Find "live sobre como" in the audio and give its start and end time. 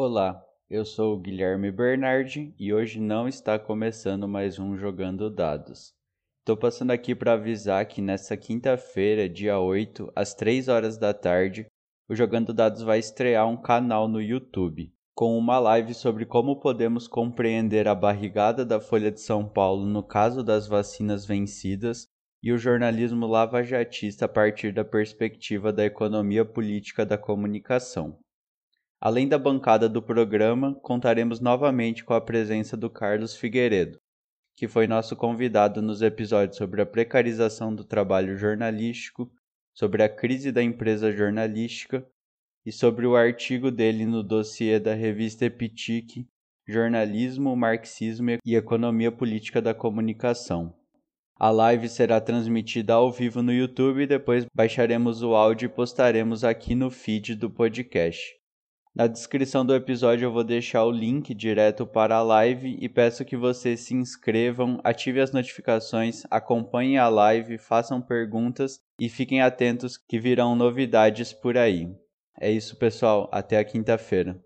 15.58-16.60